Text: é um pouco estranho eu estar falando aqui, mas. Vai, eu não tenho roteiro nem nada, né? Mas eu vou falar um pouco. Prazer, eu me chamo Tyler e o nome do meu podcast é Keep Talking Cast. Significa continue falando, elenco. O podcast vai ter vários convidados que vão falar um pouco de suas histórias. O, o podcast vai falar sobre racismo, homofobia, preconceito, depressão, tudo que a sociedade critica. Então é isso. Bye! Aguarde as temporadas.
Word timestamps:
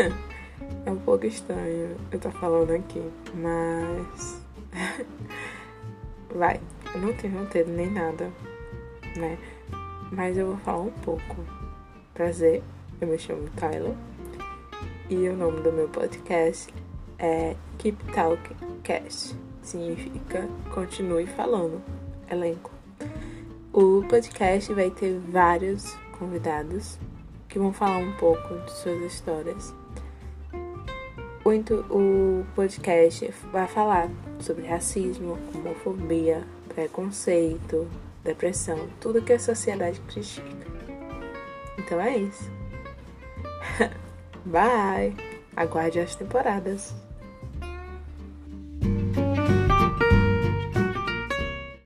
é 0.86 0.90
um 0.90 0.98
pouco 0.98 1.26
estranho 1.26 1.96
eu 2.10 2.16
estar 2.16 2.30
falando 2.32 2.72
aqui, 2.72 3.02
mas. 3.34 4.42
Vai, 6.34 6.60
eu 6.94 7.00
não 7.00 7.12
tenho 7.14 7.38
roteiro 7.38 7.70
nem 7.70 7.90
nada, 7.90 8.30
né? 9.16 9.36
Mas 10.12 10.36
eu 10.36 10.46
vou 10.46 10.56
falar 10.58 10.82
um 10.82 10.90
pouco. 10.90 11.36
Prazer, 12.14 12.62
eu 13.00 13.08
me 13.08 13.18
chamo 13.18 13.48
Tyler 13.56 13.94
e 15.08 15.28
o 15.28 15.36
nome 15.36 15.60
do 15.62 15.72
meu 15.72 15.88
podcast 15.88 16.72
é 17.18 17.56
Keep 17.78 18.12
Talking 18.12 18.80
Cast. 18.82 19.36
Significa 19.62 20.48
continue 20.72 21.26
falando, 21.26 21.82
elenco. 22.30 22.70
O 23.72 24.02
podcast 24.08 24.72
vai 24.72 24.90
ter 24.90 25.18
vários 25.18 25.94
convidados 26.18 26.98
que 27.48 27.58
vão 27.58 27.72
falar 27.72 27.98
um 27.98 28.12
pouco 28.12 28.54
de 28.60 28.70
suas 28.72 29.02
histórias. 29.02 29.74
O, 31.50 32.42
o 32.42 32.46
podcast 32.54 33.28
vai 33.50 33.66
falar 33.66 34.08
sobre 34.38 34.68
racismo, 34.68 35.36
homofobia, 35.52 36.44
preconceito, 36.68 37.88
depressão, 38.22 38.88
tudo 39.00 39.20
que 39.20 39.32
a 39.32 39.38
sociedade 39.38 40.00
critica. 40.02 40.46
Então 41.76 42.00
é 42.00 42.18
isso. 42.18 42.48
Bye! 44.46 45.16
Aguarde 45.56 45.98
as 45.98 46.14
temporadas. 46.14 46.94